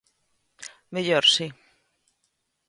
Mellor, 0.93 1.25
si. 1.33 1.45